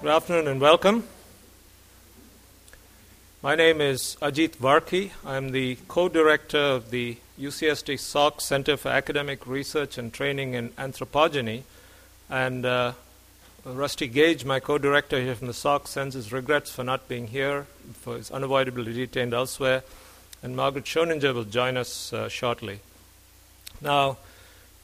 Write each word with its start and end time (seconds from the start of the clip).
Good 0.00 0.10
afternoon 0.10 0.46
and 0.46 0.60
welcome. 0.60 1.02
My 3.42 3.56
name 3.56 3.80
is 3.80 4.16
Ajit 4.22 4.50
Varki. 4.50 5.10
I'm 5.26 5.50
the 5.50 5.76
co 5.88 6.08
director 6.08 6.56
of 6.56 6.92
the 6.92 7.16
UCSD 7.36 7.94
Salk 7.94 8.40
Center 8.40 8.76
for 8.76 8.90
Academic 8.90 9.44
Research 9.44 9.98
and 9.98 10.12
Training 10.12 10.54
in 10.54 10.68
Anthropogeny. 10.78 11.64
And 12.30 12.64
uh, 12.64 12.92
Rusty 13.64 14.06
Gage, 14.06 14.44
my 14.44 14.60
co 14.60 14.78
director 14.78 15.20
here 15.20 15.34
from 15.34 15.48
the 15.48 15.52
Salk, 15.52 15.88
sends 15.88 16.14
his 16.14 16.32
regrets 16.32 16.70
for 16.70 16.84
not 16.84 17.08
being 17.08 17.26
here, 17.26 17.66
for 17.94 18.18
his 18.18 18.30
unavoidably 18.30 18.92
detained 18.92 19.34
elsewhere. 19.34 19.82
And 20.44 20.54
Margaret 20.54 20.84
Schoeninger 20.84 21.34
will 21.34 21.42
join 21.42 21.76
us 21.76 22.12
uh, 22.12 22.28
shortly. 22.28 22.78
Now, 23.80 24.18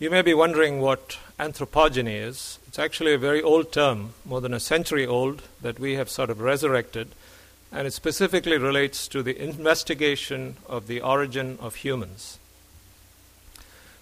you 0.05 0.11
may 0.11 0.21
be 0.21 0.34
wondering 0.34 0.82
what 0.82 1.16
anthropogeny 1.41 2.21
is. 2.21 2.59
It's 2.68 2.79
actually 2.79 3.14
a 3.14 3.18
very 3.18 3.41
old 3.41 3.73
term, 3.73 4.12
more 4.27 4.43
than 4.43 4.53
a 4.53 4.61
century 4.61 5.07
old, 5.07 5.41
that 5.62 5.80
we 5.80 5.95
have 5.95 6.11
sort 6.11 6.29
of 6.29 6.43
resurrected 6.43 7.08
and 7.72 7.86
it 7.86 7.95
specifically 7.95 8.59
relates 8.59 9.09
to 9.09 9.22
the 9.22 9.43
investigation 9.43 10.57
of 10.68 10.89
the 10.89 11.00
origin 11.00 11.57
of 11.59 11.76
humans. 11.76 12.39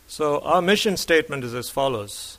So, 0.09 0.41
our 0.41 0.61
mission 0.61 0.97
statement 0.97 1.45
is 1.45 1.55
as 1.55 1.71
follows 1.71 2.37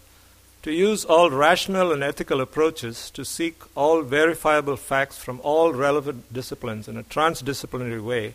to 0.64 0.74
use 0.74 1.06
all 1.06 1.30
rational 1.30 1.94
and 1.94 2.04
ethical 2.04 2.42
approaches 2.42 3.10
to 3.12 3.24
seek 3.24 3.62
all 3.76 4.02
verifiable 4.02 4.76
facts 4.76 5.18
from 5.18 5.40
all 5.42 5.72
relevant 5.72 6.34
disciplines 6.34 6.90
in 6.90 6.98
a 6.98 7.04
transdisciplinary 7.04 8.04
way 8.04 8.34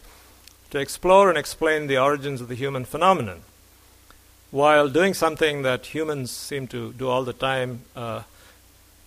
to 0.71 0.79
explore 0.79 1.29
and 1.29 1.37
explain 1.37 1.87
the 1.87 1.99
origins 1.99 2.41
of 2.41 2.49
the 2.49 2.55
human 2.55 2.87
phenomenon 2.87 3.43
while 4.51 4.89
doing 4.89 5.15
something 5.15 5.63
that 5.63 5.87
humans 5.87 6.31
seem 6.31 6.67
to 6.69 6.93
do 6.95 7.09
all 7.09 7.25
the 7.25 7.33
time, 7.33 7.83
uh, 7.95 8.23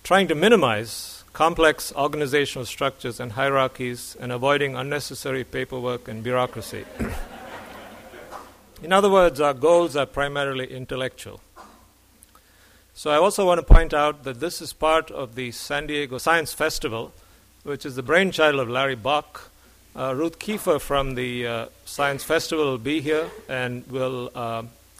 trying 0.03 0.27
to 0.27 0.35
minimize 0.35 1.23
complex 1.33 1.93
organizational 1.95 2.65
structures 2.65 3.19
and 3.19 3.31
hierarchies, 3.31 4.17
and 4.19 4.31
avoiding 4.31 4.75
unnecessary 4.75 5.43
paperwork 5.43 6.07
and 6.07 6.23
bureaucracy. 6.23 6.85
In 8.83 8.91
other 8.91 9.09
words, 9.09 9.39
our 9.39 9.53
goals 9.53 9.95
are 9.95 10.05
primarily 10.05 10.65
intellectual. 10.65 11.39
So 12.93 13.09
I 13.09 13.15
also 13.15 13.45
want 13.45 13.59
to 13.59 13.65
point 13.65 13.93
out 13.93 14.23
that 14.23 14.39
this 14.39 14.61
is 14.61 14.73
part 14.73 15.09
of 15.09 15.35
the 15.35 15.51
San 15.51 15.87
Diego 15.87 16.17
Science 16.17 16.53
Festival, 16.53 17.13
which 17.63 17.85
is 17.85 17.95
the 17.95 18.03
brainchild 18.03 18.59
of 18.59 18.69
Larry 18.69 18.95
Bock. 18.95 19.49
Uh, 19.95 20.13
Ruth 20.15 20.39
Kiefer 20.39 20.79
from 20.79 21.15
the 21.15 21.47
uh, 21.47 21.65
Science 21.85 22.23
Festival 22.23 22.65
will 22.65 22.77
be 22.77 23.01
here 23.01 23.29
and 23.47 23.87
will, 23.87 24.31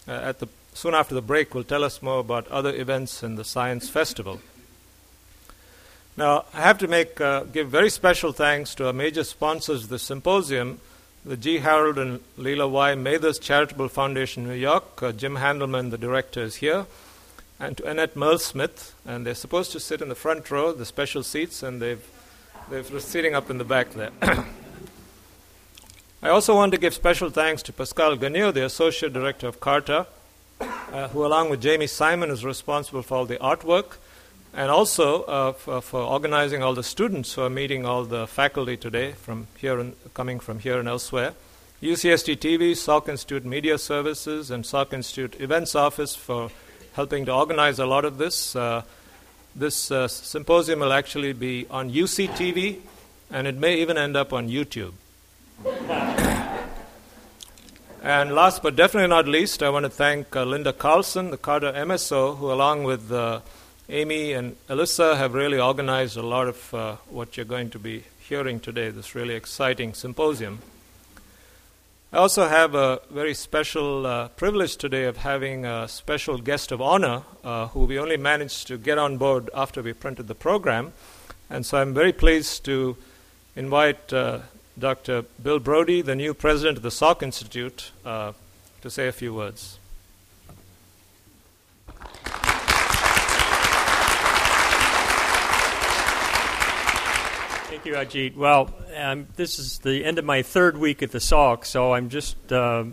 uh, 0.07 0.11
at 0.11 0.39
the, 0.39 0.47
soon 0.73 0.93
after 0.93 1.15
the 1.15 1.21
break, 1.21 1.53
will 1.53 1.63
tell 1.63 1.83
us 1.83 2.01
more 2.01 2.19
about 2.19 2.47
other 2.47 2.73
events 2.73 3.23
in 3.23 3.35
the 3.35 3.43
Science 3.43 3.89
Festival. 3.89 4.41
Now, 6.17 6.45
I 6.53 6.61
have 6.61 6.77
to 6.79 6.87
make 6.87 7.21
uh, 7.21 7.43
give 7.43 7.69
very 7.69 7.89
special 7.89 8.33
thanks 8.33 8.75
to 8.75 8.87
our 8.87 8.93
major 8.93 9.23
sponsors 9.23 9.83
of 9.83 9.89
the 9.89 9.99
symposium, 9.99 10.79
the 11.25 11.37
G. 11.37 11.59
Harold 11.59 11.97
and 11.97 12.19
Leila 12.37 12.67
Y. 12.67 12.95
Mathers 12.95 13.39
Charitable 13.39 13.87
Foundation, 13.87 14.47
New 14.47 14.53
York. 14.53 15.01
Uh, 15.01 15.11
Jim 15.11 15.37
Handelman, 15.37 15.91
the 15.91 15.97
director, 15.97 16.41
is 16.41 16.55
here, 16.55 16.85
and 17.59 17.77
to 17.77 17.87
Annette 17.87 18.15
Merle-Smith. 18.15 18.93
And 19.05 19.25
they're 19.25 19.35
supposed 19.35 19.71
to 19.71 19.79
sit 19.79 20.01
in 20.01 20.09
the 20.09 20.15
front 20.15 20.49
row, 20.51 20.73
the 20.73 20.85
special 20.85 21.23
seats, 21.23 21.63
and 21.63 21.81
they've 21.81 22.05
they're 22.69 22.83
sitting 22.99 23.35
up 23.35 23.49
in 23.49 23.57
the 23.57 23.65
back 23.65 23.91
there. 23.91 24.11
I 26.23 26.29
also 26.29 26.53
want 26.53 26.71
to 26.73 26.77
give 26.77 26.93
special 26.93 27.31
thanks 27.31 27.63
to 27.63 27.73
Pascal 27.73 28.15
Gagneux, 28.15 28.53
the 28.53 28.63
associate 28.63 29.11
director 29.11 29.47
of 29.47 29.59
CARTA, 29.59 30.05
uh, 30.59 31.07
who, 31.07 31.25
along 31.25 31.49
with 31.49 31.63
Jamie 31.63 31.87
Simon, 31.87 32.29
is 32.29 32.45
responsible 32.45 33.01
for 33.01 33.15
all 33.15 33.25
the 33.25 33.37
artwork 33.37 33.97
and 34.53 34.69
also 34.69 35.23
uh, 35.23 35.51
for, 35.53 35.81
for, 35.81 35.99
organizing 36.01 36.61
all 36.61 36.75
the 36.75 36.83
students 36.83 37.33
who 37.33 37.41
are 37.41 37.49
meeting 37.49 37.87
all 37.87 38.03
the 38.03 38.27
faculty 38.27 38.77
today 38.77 39.13
from 39.13 39.47
here 39.57 39.79
and 39.79 39.95
coming 40.13 40.39
from 40.39 40.59
here 40.59 40.77
and 40.77 40.87
elsewhere. 40.87 41.33
UCSD 41.81 42.37
TV, 42.37 42.73
Salk 42.73 43.09
Institute 43.09 43.43
Media 43.43 43.79
Services, 43.79 44.51
and 44.51 44.63
Salk 44.63 44.93
Institute 44.93 45.41
Events 45.41 45.73
Office 45.73 46.13
for 46.13 46.51
helping 46.93 47.25
to 47.25 47.33
organize 47.33 47.79
a 47.79 47.87
lot 47.87 48.05
of 48.05 48.19
this. 48.19 48.55
Uh, 48.55 48.83
this 49.55 49.89
uh, 49.89 50.07
symposium 50.07 50.81
will 50.81 50.93
actually 50.93 51.33
be 51.33 51.65
on 51.71 51.91
UCTV, 51.91 52.77
and 53.31 53.47
it 53.47 53.55
may 53.55 53.81
even 53.81 53.97
end 53.97 54.15
up 54.15 54.31
on 54.31 54.49
YouTube. 54.49 54.93
And 58.03 58.33
last 58.33 58.63
but 58.63 58.75
definitely 58.75 59.09
not 59.09 59.27
least, 59.27 59.61
I 59.61 59.69
want 59.69 59.83
to 59.83 59.89
thank 59.89 60.35
uh, 60.35 60.43
Linda 60.43 60.73
Carlson, 60.73 61.29
the 61.29 61.37
CARTA 61.37 61.73
MSO, 61.73 62.37
who, 62.37 62.51
along 62.51 62.83
with 62.83 63.11
uh, 63.11 63.41
Amy 63.89 64.33
and 64.33 64.55
Alyssa 64.69 65.17
have 65.17 65.33
really 65.35 65.59
organized 65.59 66.17
a 66.17 66.23
lot 66.23 66.47
of 66.47 66.73
uh, 66.73 66.95
what 67.09 67.37
you're 67.37 67.45
going 67.45 67.69
to 67.69 67.79
be 67.79 68.03
hearing 68.27 68.59
today, 68.59 68.89
this 68.89 69.13
really 69.13 69.35
exciting 69.35 69.93
symposium. 69.93 70.59
I 72.11 72.17
also 72.17 72.47
have 72.47 72.73
a 72.73 73.01
very 73.11 73.33
special 73.33 74.05
uh, 74.07 74.27
privilege 74.29 74.77
today 74.77 75.05
of 75.05 75.17
having 75.17 75.65
a 75.65 75.87
special 75.87 76.39
guest 76.39 76.71
of 76.71 76.81
honor 76.81 77.21
uh, 77.43 77.67
who 77.67 77.85
we 77.85 77.99
only 77.99 78.17
managed 78.17 78.67
to 78.67 78.77
get 78.77 78.97
on 78.97 79.17
board 79.17 79.49
after 79.53 79.81
we 79.81 79.93
printed 79.93 80.27
the 80.27 80.35
program. 80.35 80.93
And 81.49 81.65
so 81.65 81.77
I'm 81.77 81.93
very 81.93 82.13
pleased 82.13 82.65
to 82.65 82.97
invite 83.55 84.11
uh, 84.11 84.39
Dr. 84.77 85.23
Bill 85.41 85.59
Brody, 85.59 86.01
the 86.01 86.15
new 86.15 86.33
president 86.33 86.77
of 86.77 86.83
the 86.83 86.89
Salk 86.89 87.21
Institute, 87.21 87.91
uh, 88.05 88.33
to 88.81 88.89
say 88.89 89.07
a 89.07 89.11
few 89.11 89.33
words. 89.33 89.77
Thank 97.67 97.85
you, 97.85 97.93
Ajit. 97.93 98.35
Well, 98.35 98.69
um, 98.95 99.27
this 99.37 99.57
is 99.57 99.79
the 99.79 100.05
end 100.05 100.19
of 100.19 100.25
my 100.25 100.43
third 100.43 100.77
week 100.77 101.01
at 101.01 101.11
the 101.11 101.17
Salk, 101.17 101.65
so 101.65 101.93
I'm 101.93 102.09
just 102.09 102.51
uh, 102.51 102.83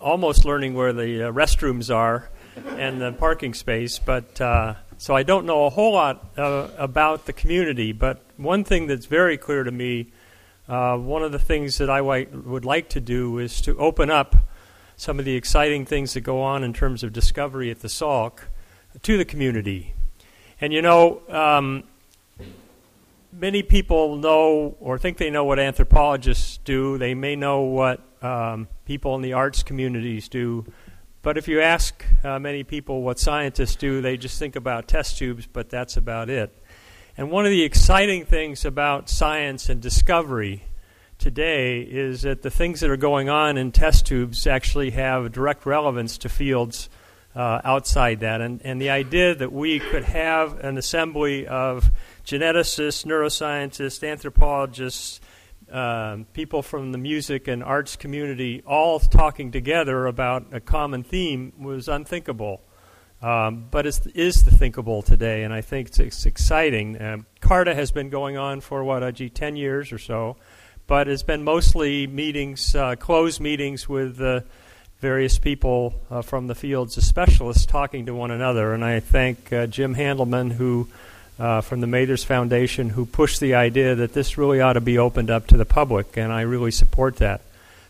almost 0.00 0.44
learning 0.44 0.74
where 0.74 0.92
the 0.92 1.28
uh, 1.28 1.32
restrooms 1.32 1.94
are 1.94 2.28
and 2.76 3.00
the 3.00 3.12
parking 3.12 3.54
space. 3.54 3.98
But 3.98 4.40
uh, 4.40 4.74
so 4.98 5.16
I 5.16 5.22
don't 5.22 5.46
know 5.46 5.64
a 5.64 5.70
whole 5.70 5.94
lot 5.94 6.26
uh, 6.36 6.68
about 6.76 7.26
the 7.26 7.32
community. 7.32 7.92
But 7.92 8.20
one 8.36 8.64
thing 8.64 8.86
that's 8.86 9.06
very 9.06 9.38
clear 9.38 9.64
to 9.64 9.70
me, 9.70 10.08
uh, 10.68 10.96
one 10.96 11.22
of 11.22 11.32
the 11.32 11.38
things 11.38 11.78
that 11.78 11.90
I 11.90 12.00
would 12.00 12.64
like 12.64 12.88
to 12.90 13.00
do 13.00 13.38
is 13.38 13.60
to 13.62 13.76
open 13.78 14.10
up 14.10 14.36
some 14.96 15.18
of 15.18 15.24
the 15.24 15.34
exciting 15.34 15.84
things 15.84 16.14
that 16.14 16.20
go 16.20 16.40
on 16.40 16.64
in 16.64 16.72
terms 16.72 17.02
of 17.02 17.12
discovery 17.12 17.70
at 17.70 17.80
the 17.80 17.88
Salk 17.88 18.40
to 19.02 19.18
the 19.18 19.24
community. 19.24 19.94
And 20.60 20.72
you 20.72 20.82
know. 20.82 21.20
Um, 21.28 21.84
many 23.38 23.62
people 23.62 24.16
know 24.16 24.76
or 24.80 24.98
think 24.98 25.18
they 25.18 25.30
know 25.30 25.44
what 25.44 25.58
anthropologists 25.58 26.58
do. 26.58 26.98
They 26.98 27.14
may 27.14 27.36
know 27.36 27.62
what 27.62 28.00
um, 28.22 28.68
people 28.86 29.14
in 29.16 29.22
the 29.22 29.32
arts 29.32 29.62
communities 29.62 30.28
do. 30.28 30.64
But 31.22 31.38
if 31.38 31.48
you 31.48 31.60
ask 31.60 32.04
uh, 32.22 32.38
many 32.38 32.64
people 32.64 33.02
what 33.02 33.18
scientists 33.18 33.76
do, 33.76 34.00
they 34.00 34.16
just 34.16 34.38
think 34.38 34.56
about 34.56 34.86
test 34.86 35.18
tubes, 35.18 35.46
but 35.46 35.70
that's 35.70 35.96
about 35.96 36.28
it. 36.28 36.56
And 37.16 37.30
one 37.30 37.44
of 37.44 37.52
the 37.52 37.62
exciting 37.62 38.24
things 38.24 38.64
about 38.64 39.08
science 39.08 39.68
and 39.68 39.80
discovery 39.80 40.64
today 41.16 41.80
is 41.82 42.22
that 42.22 42.42
the 42.42 42.50
things 42.50 42.80
that 42.80 42.90
are 42.90 42.96
going 42.96 43.28
on 43.28 43.56
in 43.56 43.70
test 43.70 44.04
tubes 44.06 44.48
actually 44.48 44.90
have 44.90 45.30
direct 45.30 45.64
relevance 45.64 46.18
to 46.18 46.28
fields 46.28 46.88
uh, 47.36 47.60
outside 47.62 48.18
that. 48.20 48.40
And, 48.40 48.60
and 48.64 48.80
the 48.80 48.90
idea 48.90 49.32
that 49.32 49.52
we 49.52 49.78
could 49.78 50.02
have 50.02 50.58
an 50.58 50.76
assembly 50.76 51.46
of 51.46 51.92
geneticists, 52.24 53.06
neuroscientists, 53.06 54.08
anthropologists, 54.08 55.20
um, 55.70 56.24
people 56.32 56.62
from 56.62 56.90
the 56.90 56.98
music 56.98 57.46
and 57.46 57.62
arts 57.62 57.94
community 57.94 58.60
all 58.66 58.98
talking 58.98 59.52
together 59.52 60.06
about 60.06 60.46
a 60.52 60.58
common 60.58 61.04
theme 61.04 61.52
was 61.60 61.86
unthinkable. 61.86 62.60
Um, 63.24 63.64
but 63.70 63.86
it 63.86 64.06
is 64.14 64.42
the 64.42 64.50
thinkable 64.50 65.00
today, 65.00 65.44
and 65.44 65.54
I 65.54 65.62
think 65.62 65.88
it's, 65.88 65.98
it's 65.98 66.26
exciting. 66.26 67.00
Um, 67.00 67.26
CARTA 67.40 67.74
has 67.74 67.90
been 67.90 68.10
going 68.10 68.36
on 68.36 68.60
for, 68.60 68.84
what, 68.84 69.02
Ajit, 69.02 69.32
10 69.32 69.56
years 69.56 69.92
or 69.92 69.98
so, 69.98 70.36
but 70.86 71.08
it's 71.08 71.22
been 71.22 71.42
mostly 71.42 72.06
meetings, 72.06 72.74
uh, 72.74 72.96
closed 72.96 73.40
meetings 73.40 73.88
with 73.88 74.20
uh, 74.20 74.40
various 75.00 75.38
people 75.38 75.94
uh, 76.10 76.20
from 76.20 76.48
the 76.48 76.54
fields 76.54 76.98
of 76.98 77.04
specialists 77.04 77.64
talking 77.64 78.04
to 78.04 78.14
one 78.14 78.30
another. 78.30 78.74
And 78.74 78.84
I 78.84 79.00
thank 79.00 79.50
uh, 79.50 79.68
Jim 79.68 79.94
Handelman, 79.94 80.52
who 80.52 80.88
uh, 81.38 81.62
from 81.62 81.80
the 81.80 81.86
Mathers 81.86 82.24
Foundation 82.24 82.90
who 82.90 83.06
pushed 83.06 83.40
the 83.40 83.54
idea 83.54 83.94
that 83.94 84.12
this 84.12 84.36
really 84.36 84.60
ought 84.60 84.74
to 84.74 84.82
be 84.82 84.98
opened 84.98 85.30
up 85.30 85.46
to 85.46 85.56
the 85.56 85.64
public, 85.64 86.18
and 86.18 86.30
I 86.30 86.42
really 86.42 86.70
support 86.70 87.16
that. 87.16 87.40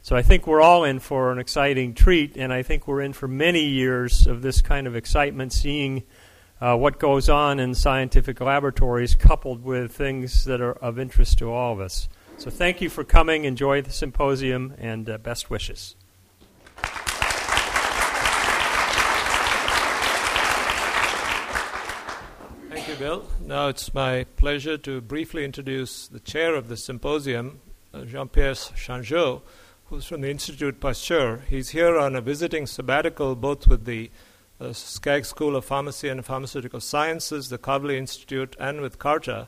So 0.04 0.14
I 0.14 0.20
think 0.20 0.46
we're 0.46 0.60
all 0.60 0.84
in 0.84 0.98
for 0.98 1.32
an 1.32 1.38
exciting 1.38 1.94
treat, 1.94 2.36
and 2.36 2.52
I 2.52 2.62
think 2.62 2.86
we're 2.86 3.00
in 3.00 3.14
for 3.14 3.26
many 3.26 3.64
years 3.64 4.26
of 4.26 4.42
this 4.42 4.60
kind 4.60 4.86
of 4.86 4.94
excitement, 4.94 5.50
seeing 5.50 6.02
uh, 6.60 6.76
what 6.76 6.98
goes 6.98 7.30
on 7.30 7.58
in 7.58 7.74
scientific 7.74 8.38
laboratories 8.38 9.14
coupled 9.14 9.64
with 9.64 9.92
things 9.92 10.44
that 10.44 10.60
are 10.60 10.74
of 10.74 10.98
interest 10.98 11.38
to 11.38 11.50
all 11.50 11.72
of 11.72 11.80
us. 11.80 12.06
So 12.36 12.50
thank 12.50 12.82
you 12.82 12.90
for 12.90 13.02
coming. 13.02 13.46
Enjoy 13.46 13.80
the 13.80 13.92
symposium, 13.92 14.74
and 14.76 15.08
uh, 15.08 15.16
best 15.16 15.48
wishes. 15.48 15.96
Thank 22.68 22.88
you, 22.88 22.94
Bill. 22.98 23.26
Now 23.40 23.68
it's 23.68 23.94
my 23.94 24.24
pleasure 24.36 24.76
to 24.76 25.00
briefly 25.00 25.46
introduce 25.46 26.08
the 26.08 26.20
chair 26.20 26.54
of 26.56 26.68
the 26.68 26.76
symposium, 26.76 27.62
uh, 27.94 28.04
Jean 28.04 28.28
Pierre 28.28 28.52
Changeux, 28.52 29.40
who's 29.94 30.06
from 30.06 30.22
the 30.22 30.30
Institute 30.30 30.80
Pasteur. 30.80 31.42
He's 31.48 31.68
here 31.68 31.96
on 31.96 32.16
a 32.16 32.20
visiting 32.20 32.66
sabbatical 32.66 33.36
both 33.36 33.68
with 33.68 33.84
the 33.84 34.10
uh, 34.60 34.72
Skaggs 34.72 35.28
School 35.28 35.54
of 35.54 35.64
Pharmacy 35.64 36.08
and 36.08 36.24
Pharmaceutical 36.24 36.80
Sciences, 36.80 37.48
the 37.48 37.58
Kavli 37.58 37.96
Institute, 37.96 38.56
and 38.58 38.80
with 38.80 38.98
CARTA. 38.98 39.46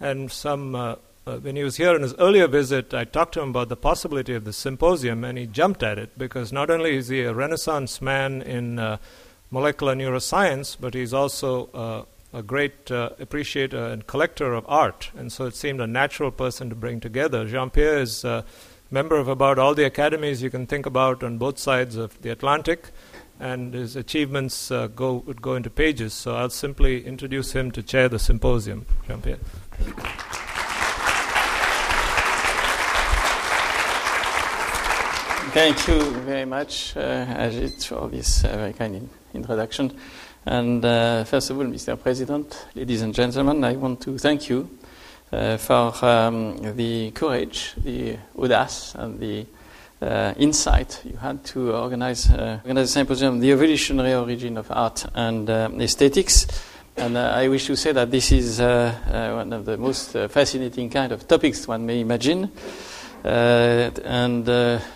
And 0.00 0.32
some, 0.32 0.74
uh, 0.74 0.96
uh, 1.28 1.36
when 1.36 1.54
he 1.54 1.62
was 1.62 1.76
here 1.76 1.94
on 1.94 2.02
his 2.02 2.12
earlier 2.14 2.48
visit, 2.48 2.92
I 2.92 3.04
talked 3.04 3.34
to 3.34 3.40
him 3.40 3.50
about 3.50 3.68
the 3.68 3.76
possibility 3.76 4.34
of 4.34 4.44
the 4.44 4.52
symposium, 4.52 5.22
and 5.22 5.38
he 5.38 5.46
jumped 5.46 5.84
at 5.84 5.96
it 5.96 6.18
because 6.18 6.52
not 6.52 6.70
only 6.70 6.96
is 6.96 7.06
he 7.06 7.20
a 7.20 7.32
Renaissance 7.32 8.02
man 8.02 8.42
in 8.42 8.80
uh, 8.80 8.96
molecular 9.52 9.94
neuroscience, 9.94 10.76
but 10.80 10.94
he's 10.94 11.14
also 11.14 11.66
uh, 11.66 12.02
a 12.36 12.42
great 12.42 12.90
uh, 12.90 13.10
appreciator 13.20 13.86
and 13.86 14.08
collector 14.08 14.54
of 14.54 14.64
art, 14.66 15.12
and 15.16 15.30
so 15.32 15.44
it 15.44 15.54
seemed 15.54 15.80
a 15.80 15.86
natural 15.86 16.32
person 16.32 16.68
to 16.68 16.74
bring 16.74 16.98
together. 16.98 17.46
Jean 17.46 17.70
Pierre 17.70 18.00
is 18.00 18.24
a 18.24 18.44
member 18.94 19.16
of 19.16 19.26
about 19.26 19.58
all 19.58 19.74
the 19.74 19.84
academies 19.84 20.40
you 20.40 20.48
can 20.48 20.68
think 20.68 20.86
about 20.86 21.24
on 21.24 21.36
both 21.36 21.58
sides 21.58 21.96
of 21.96 22.22
the 22.22 22.30
Atlantic, 22.30 22.90
and 23.40 23.74
his 23.74 23.96
achievements 23.96 24.70
uh, 24.70 24.86
go, 24.86 25.14
would 25.26 25.42
go 25.42 25.56
into 25.56 25.68
pages. 25.68 26.14
So 26.14 26.36
I'll 26.36 26.48
simply 26.48 27.04
introduce 27.04 27.52
him 27.52 27.72
to 27.72 27.82
chair 27.82 28.08
the 28.08 28.20
symposium. 28.20 28.86
Jean 29.08 29.20
Pierre. 29.20 29.38
Thank 35.52 35.88
you 35.88 36.00
very 36.22 36.44
much, 36.44 36.96
uh, 36.96 37.26
Ajit, 37.26 37.84
for 37.84 38.08
this 38.08 38.44
uh, 38.44 38.56
very 38.56 38.72
kind 38.72 38.94
in- 38.94 39.10
introduction. 39.34 39.98
And 40.46 40.84
uh, 40.84 41.24
first 41.24 41.50
of 41.50 41.58
all, 41.58 41.64
Mr. 41.64 42.00
President, 42.00 42.66
ladies 42.76 43.02
and 43.02 43.12
gentlemen, 43.12 43.64
I 43.64 43.74
want 43.74 44.00
to 44.02 44.18
thank 44.18 44.48
you 44.48 44.68
uh, 45.32 45.56
for 45.56 45.92
um, 46.04 46.76
the 46.76 47.10
courage, 47.10 47.74
the 47.76 48.16
audace, 48.36 48.94
and 48.94 49.18
the 49.18 49.46
uh, 50.00 50.34
insight 50.36 51.00
you 51.04 51.16
had 51.16 51.42
to 51.44 51.72
organize, 51.74 52.30
uh, 52.30 52.60
organize 52.62 52.90
a 52.90 52.92
symposium, 52.92 53.40
The 53.40 53.52
Evolutionary 53.52 54.14
Origin 54.14 54.58
of 54.58 54.70
Art 54.70 55.06
and 55.14 55.48
uh, 55.48 55.70
Aesthetics. 55.80 56.46
And 56.96 57.16
uh, 57.16 57.32
I 57.34 57.48
wish 57.48 57.66
to 57.66 57.76
say 57.76 57.92
that 57.92 58.10
this 58.10 58.30
is 58.30 58.60
uh, 58.60 59.32
one 59.34 59.52
of 59.52 59.64
the 59.64 59.76
most 59.76 60.12
fascinating 60.12 60.90
kind 60.90 61.10
of 61.10 61.26
topics 61.26 61.66
one 61.66 61.86
may 61.86 62.00
imagine. 62.00 62.50
And 63.24 64.46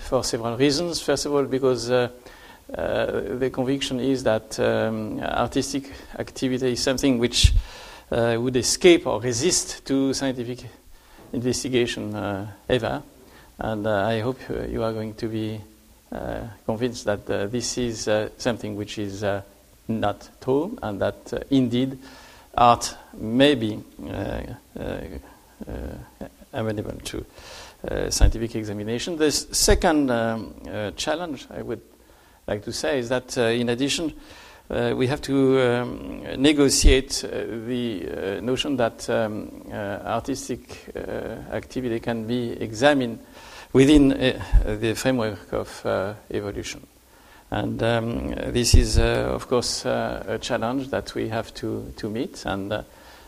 for 0.00 0.22
several 0.22 0.56
reasons. 0.56 1.00
First 1.00 1.26
of 1.26 1.32
all, 1.32 1.44
because 1.44 1.88
the 1.88 3.50
conviction 3.52 4.00
is 4.00 4.22
that 4.24 4.60
um, 4.60 5.20
artistic 5.20 5.90
activity 6.18 6.72
is 6.72 6.82
something 6.82 7.18
which 7.18 7.54
would 8.10 8.56
escape 8.56 9.06
or 9.06 9.20
resist 9.20 9.84
to 9.86 10.14
scientific 10.14 10.64
investigation 11.32 12.14
uh, 12.14 12.46
ever. 12.68 13.02
And 13.58 13.86
uh, 13.86 14.06
I 14.06 14.20
hope 14.20 14.38
uh, 14.48 14.62
you 14.66 14.82
are 14.82 14.92
going 14.92 15.14
to 15.14 15.26
be 15.26 15.60
uh, 16.12 16.40
convinced 16.64 17.04
that 17.04 17.28
uh, 17.28 17.46
this 17.48 17.76
is 17.76 18.08
uh, 18.08 18.28
something 18.38 18.76
which 18.76 18.98
is 18.98 19.22
uh, 19.22 19.42
not 19.88 20.28
true 20.40 20.78
and 20.82 21.00
that 21.00 21.32
uh, 21.32 21.40
indeed 21.50 21.98
art 22.54 22.96
may 23.14 23.54
be 23.54 23.78
uh, 24.06 24.10
uh, 24.10 24.80
uh, 24.80 26.26
amenable 26.52 26.98
to 27.04 27.24
uh, 27.88 28.10
scientific 28.10 28.54
examination. 28.56 29.16
The 29.16 29.30
second 29.30 30.10
um, 30.10 30.54
uh, 30.68 30.92
challenge 30.92 31.46
I 31.50 31.62
would 31.62 31.82
like 32.46 32.64
to 32.64 32.72
say 32.72 32.98
is 32.98 33.08
that, 33.10 33.36
uh, 33.36 33.42
in 33.42 33.68
addition, 33.68 34.14
uh, 34.70 34.92
we 34.94 35.06
have 35.06 35.22
to 35.22 35.60
um, 35.60 36.22
negotiate 36.36 37.24
uh, 37.24 37.28
the 37.66 38.08
uh, 38.08 38.40
notion 38.40 38.76
that 38.76 39.08
um, 39.08 39.64
uh, 39.72 39.74
artistic 40.04 40.92
uh, 40.94 41.00
activity 41.52 42.00
can 42.00 42.26
be 42.26 42.50
examined 42.52 43.18
within 43.72 44.12
uh, 44.12 44.42
the 44.78 44.94
framework 44.94 45.52
of 45.52 45.86
evolution. 46.30 46.86
And 47.50 47.82
um, 47.82 48.28
this 48.52 48.74
is, 48.74 48.98
of 48.98 49.48
course, 49.48 49.86
a 49.86 50.38
challenge 50.38 50.88
that 50.90 51.14
we 51.14 51.30
have 51.30 51.54
to, 51.54 51.90
to 51.96 52.10
meet 52.10 52.44
and 52.44 52.84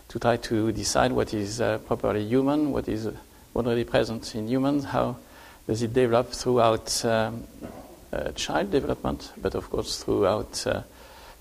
to 0.09 0.19
try 0.19 0.37
to 0.37 0.73
decide 0.73 1.13
what 1.13 1.33
is 1.33 1.63
properly 1.87 2.27
human, 2.27 2.71
what 2.71 2.87
is 2.87 3.09
already 3.57 3.85
present 3.85 4.35
in 4.35 4.47
humans, 4.47 4.85
how 4.85 5.17
does 5.67 5.83
it 5.83 5.95
develop 5.95 6.33
throughout 6.33 7.03
um, 7.07 7.45
child 8.35 8.71
development, 8.71 9.33
but 9.41 9.55
of 9.55 9.71
course 9.71 10.03
throughout 10.03 10.67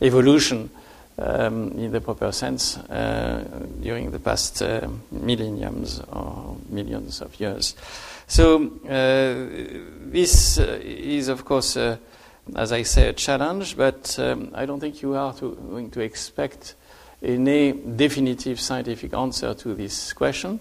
evolution 0.01 0.69
um, 1.17 1.71
in 1.71 1.91
the 1.91 2.01
proper 2.01 2.31
sense 2.31 2.77
uh, 2.77 3.43
during 3.81 4.11
the 4.11 4.19
past 4.19 4.61
uh, 4.61 4.87
millenniums 5.11 6.01
or 6.11 6.57
millions 6.69 7.21
of 7.21 7.39
years. 7.39 7.75
So 8.27 8.71
uh, 8.85 10.11
this 10.11 10.59
uh, 10.59 10.79
is, 10.81 11.27
of 11.27 11.43
course, 11.45 11.75
uh, 11.77 11.97
as 12.55 12.71
I 12.71 12.83
say, 12.83 13.09
a 13.09 13.13
challenge, 13.13 13.75
but 13.75 14.17
um, 14.19 14.51
I 14.53 14.65
don't 14.65 14.79
think 14.79 15.01
you 15.01 15.15
are 15.15 15.33
to, 15.35 15.55
going 15.55 15.91
to 15.91 16.01
expect 16.01 16.75
any 17.21 17.73
definitive 17.73 18.59
scientific 18.59 19.13
answer 19.13 19.53
to 19.53 19.73
this 19.75 20.13
question. 20.13 20.59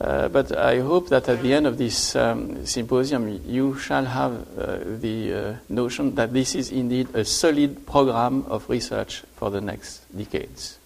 Uh, 0.00 0.28
but 0.28 0.56
I 0.56 0.80
hope 0.80 1.10
that 1.10 1.28
at 1.28 1.42
the 1.42 1.52
end 1.52 1.66
of 1.66 1.76
this 1.76 2.16
um, 2.16 2.64
symposium, 2.64 3.42
you 3.46 3.76
shall 3.76 4.06
have 4.06 4.32
uh, 4.32 4.78
the 4.98 5.34
uh, 5.34 5.54
notion 5.68 6.14
that 6.14 6.32
this 6.32 6.54
is 6.54 6.72
indeed 6.72 7.14
a 7.14 7.22
solid 7.22 7.86
program 7.86 8.44
of 8.48 8.66
research 8.70 9.22
for 9.36 9.50
the 9.50 9.60
next 9.60 10.00
decades. 10.16 10.78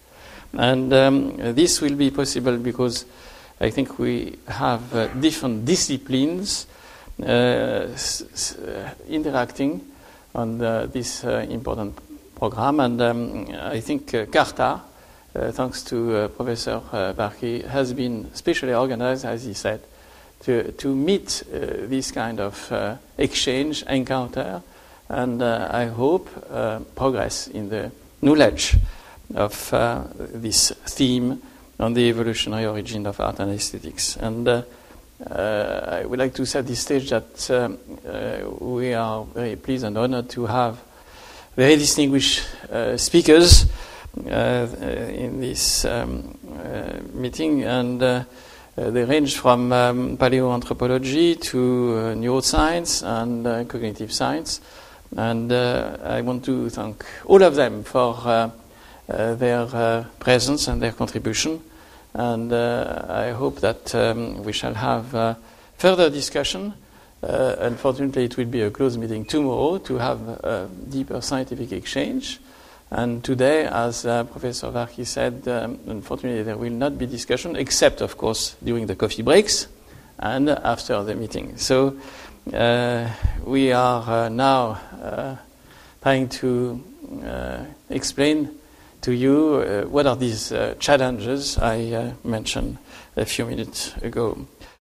And 0.53 0.93
um, 0.93 1.37
this 1.55 1.81
will 1.81 1.95
be 1.95 2.11
possible 2.11 2.57
because 2.57 3.05
I 3.61 3.71
think 3.71 4.01
we 4.01 4.37
have 4.49 4.93
uh, 4.93 5.07
different 5.15 5.65
disciplines 5.65 6.67
uh, 7.23 7.27
s- 7.95 8.57
uh, 8.59 8.95
interacting 9.09 9.81
on 10.35 10.59
the, 10.59 10.91
this 10.93 11.23
important 11.23 11.97
program. 12.35 12.81
And 12.81 13.01
um, 13.01 13.47
I 13.61 13.79
think 13.79 14.11
CARTA, 14.33 14.81
uh, 15.35 15.51
thanks 15.53 15.83
to 15.83 16.17
uh, 16.17 16.29
Professor 16.29 16.81
uh, 16.93 17.13
Varki, 17.13 17.65
has 17.65 17.93
been 17.93 18.33
specially 18.35 18.75
organized, 18.75 19.25
as 19.25 19.45
he 19.45 19.55
said, 19.55 19.81
to, 20.45 20.73
to 20.73 20.95
meet 20.95 21.43
uh, 21.53 21.87
this 21.89 22.11
kind 22.11 22.39
of 22.41 22.71
uh, 22.71 22.97
exchange, 23.19 23.83
encounter, 23.85 24.63
and 25.09 25.43
uh, 25.43 25.69
I 25.71 25.87
hope 25.87 26.29
uh, 26.51 26.81
progress 26.95 27.49
in 27.49 27.69
the 27.69 27.91
knowledge 28.23 28.77
of 29.35 29.71
this 30.19 30.71
theme 30.87 31.43
on 31.81 31.95
the 31.95 32.03
evolutionary 32.03 32.67
origin 32.67 33.07
of 33.07 33.21
art 33.21 33.41
and 33.41 33.53
aesthetics. 33.53 34.17
And 34.17 34.49
I 34.49 36.05
would 36.05 36.19
like 36.19 36.35
to 36.35 36.47
set 36.47 36.67
the 36.67 36.77
stage 36.77 37.11
that 37.11 37.51
um, 37.51 37.79
we 38.61 38.95
are 38.95 39.25
very 39.25 39.57
pleased 39.57 39.85
and 39.85 39.97
honored 39.97 40.29
to 40.31 40.47
have 40.47 40.79
very 41.57 41.77
distinguished 41.77 42.47
speakers 42.97 43.67
in 44.17 45.41
this 45.41 45.85
um, 45.85 46.39
uh, 46.49 47.01
meeting, 47.13 47.65
and 47.65 48.03
uh, 48.03 48.25
uh, 48.77 48.91
they 48.91 49.05
range 49.05 49.37
from 49.37 49.73
um, 49.73 50.17
paleoanthropology 50.17 51.41
to 51.41 51.59
uh, 51.59 52.15
neuroscience 52.15 53.03
and 53.03 53.47
uh, 53.47 53.65
cognitive 53.65 54.13
science. 54.13 54.61
And 55.17 55.53
uh, 55.53 55.99
I 56.03 56.23
want 56.23 56.45
to 56.47 56.71
thank 56.71 57.05
all 57.27 57.43
of 57.43 57.55
them 57.55 57.85
for 57.85 58.17
uh, 58.25 58.51
uh, 59.09 59.35
their 59.35 59.61
uh, 59.61 60.05
presence 60.19 60.67
and 60.67 60.81
their 60.81 60.93
contribution. 60.93 61.61
And 62.15 62.53
uh, 62.53 63.07
I 63.09 63.31
hope 63.31 63.61
that 63.61 63.95
um, 63.95 64.43
we 64.45 64.53
shall 64.53 64.75
have 64.75 65.15
uh, 65.15 65.35
further 65.77 66.11
discussion. 66.11 66.75
Uh, 67.23 67.57
unfortunately, 67.61 68.25
it 68.25 68.37
will 68.37 68.47
be 68.47 68.63
a 68.63 68.71
closed 68.71 68.99
meeting 68.99 69.25
tomorrow 69.25 69.79
to 69.79 69.99
have 69.99 70.21
a 70.29 70.69
deeper 70.89 71.21
scientific 71.21 71.73
exchange. 71.73 72.41
And 72.97 73.25
today, 73.25 73.67
as 73.67 74.07
uh, 74.07 74.23
Professor 74.23 74.69
Varki 74.69 75.05
said, 75.05 75.49
um, 75.49 75.81
unfortunately, 75.89 76.45
there 76.45 76.57
will 76.57 76.71
not 76.71 76.97
be 76.97 77.07
discussion, 77.07 77.57
except, 77.57 78.01
of 78.01 78.17
course, 78.17 78.55
during 78.63 78.87
the 78.87 78.95
coffee 78.95 79.23
breaks 79.23 79.67
and 80.21 80.49
after 80.49 81.03
the 81.03 81.17
meeting. 81.17 81.57
So 81.57 81.97
uh, 82.53 83.11
we 83.45 83.73
are 83.73 84.27
uh, 84.27 84.29
now 84.29 84.81
uh, 85.03 85.37
trying 86.03 86.29
to 86.29 86.85
uh, 87.25 87.65
explain 87.91 88.51
to 89.01 89.13
you 89.13 89.57
uh, 89.57 89.89
what 89.89 90.07
are 90.07 90.15
these 90.15 90.53
challenges 90.79 91.59
I 91.59 92.15
mentioned 92.23 92.79
a 93.17 93.25
few 93.25 93.45
minutes 93.45 93.93
ago. 94.03 94.47